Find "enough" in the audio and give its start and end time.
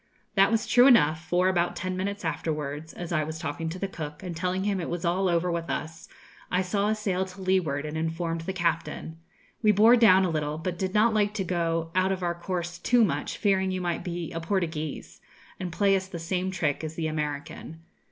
0.87-1.23